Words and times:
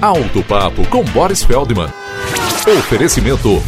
Alto 0.00 0.44
Papo 0.44 0.86
com 0.88 1.02
Boris 1.02 1.42
Feldman. 1.42 1.88
Oferecimento. 2.78 3.60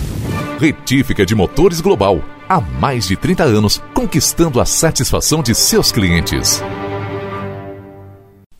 Retífica 0.60 1.26
de 1.26 1.34
Motores 1.34 1.80
Global. 1.80 2.22
Há 2.48 2.60
mais 2.60 3.08
de 3.08 3.16
30 3.16 3.42
anos, 3.42 3.82
conquistando 3.92 4.60
a 4.60 4.64
satisfação 4.64 5.42
de 5.42 5.54
seus 5.54 5.90
clientes. 5.90 6.62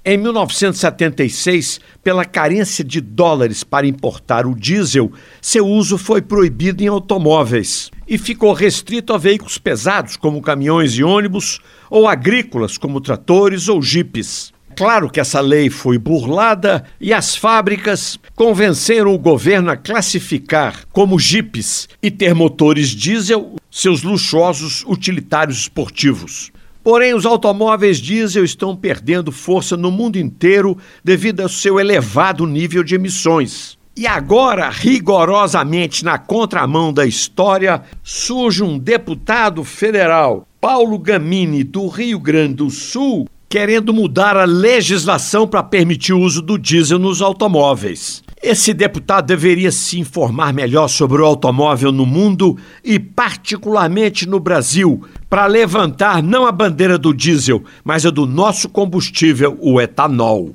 Em 0.04 0.16
1976, 0.16 1.78
pela 2.02 2.24
carência 2.24 2.82
de 2.82 3.00
dólares 3.00 3.62
para 3.62 3.86
importar 3.86 4.46
o 4.46 4.54
diesel, 4.54 5.12
seu 5.40 5.66
uso 5.66 5.96
foi 5.96 6.20
proibido 6.20 6.82
em 6.82 6.88
automóveis 6.88 7.90
e 8.10 8.18
ficou 8.18 8.52
restrito 8.52 9.12
a 9.12 9.18
veículos 9.18 9.56
pesados, 9.56 10.16
como 10.16 10.42
caminhões 10.42 10.94
e 10.94 11.04
ônibus, 11.04 11.60
ou 11.88 12.08
agrícolas, 12.08 12.76
como 12.76 13.00
tratores 13.00 13.68
ou 13.68 13.80
jipes. 13.80 14.52
Claro 14.74 15.08
que 15.08 15.20
essa 15.20 15.40
lei 15.40 15.70
foi 15.70 15.96
burlada 15.96 16.84
e 17.00 17.12
as 17.12 17.36
fábricas 17.36 18.18
convenceram 18.34 19.14
o 19.14 19.18
governo 19.18 19.70
a 19.70 19.76
classificar 19.76 20.84
como 20.92 21.18
jipes 21.20 21.88
e 22.02 22.10
ter 22.10 22.34
motores 22.34 22.88
diesel 22.88 23.54
seus 23.70 24.02
luxuosos 24.02 24.84
utilitários 24.86 25.58
esportivos. 25.60 26.50
Porém, 26.82 27.14
os 27.14 27.26
automóveis 27.26 27.98
diesel 27.98 28.42
estão 28.42 28.74
perdendo 28.74 29.30
força 29.30 29.76
no 29.76 29.90
mundo 29.90 30.18
inteiro 30.18 30.76
devido 31.04 31.40
ao 31.40 31.48
seu 31.48 31.78
elevado 31.78 32.46
nível 32.46 32.82
de 32.82 32.94
emissões. 32.94 33.78
E 34.00 34.06
agora, 34.06 34.70
rigorosamente 34.70 36.06
na 36.06 36.16
contramão 36.16 36.90
da 36.90 37.04
história, 37.04 37.82
surge 38.02 38.62
um 38.62 38.78
deputado 38.78 39.62
federal, 39.62 40.48
Paulo 40.58 40.98
Gamini, 40.98 41.62
do 41.62 41.86
Rio 41.86 42.18
Grande 42.18 42.54
do 42.54 42.70
Sul, 42.70 43.28
querendo 43.46 43.92
mudar 43.92 44.38
a 44.38 44.46
legislação 44.46 45.46
para 45.46 45.62
permitir 45.62 46.14
o 46.14 46.18
uso 46.18 46.40
do 46.40 46.58
diesel 46.58 46.98
nos 46.98 47.20
automóveis. 47.20 48.22
Esse 48.42 48.72
deputado 48.72 49.26
deveria 49.26 49.70
se 49.70 50.00
informar 50.00 50.54
melhor 50.54 50.88
sobre 50.88 51.20
o 51.20 51.26
automóvel 51.26 51.92
no 51.92 52.06
mundo 52.06 52.56
e, 52.82 52.98
particularmente 52.98 54.26
no 54.26 54.40
Brasil, 54.40 55.04
para 55.28 55.44
levantar 55.44 56.22
não 56.22 56.46
a 56.46 56.52
bandeira 56.52 56.96
do 56.96 57.12
diesel, 57.12 57.62
mas 57.84 58.06
a 58.06 58.10
do 58.10 58.24
nosso 58.24 58.66
combustível, 58.70 59.58
o 59.60 59.78
etanol. 59.78 60.54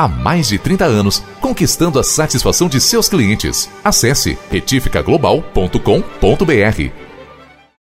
Há 0.00 0.08
mais 0.08 0.48
de 0.48 0.58
30 0.58 0.86
anos, 0.86 1.22
conquistando 1.42 2.00
a 2.00 2.02
satisfação 2.02 2.70
de 2.70 2.80
seus 2.80 3.06
clientes. 3.06 3.68
Acesse 3.84 4.38
retificaglobal.com.br 4.50 7.09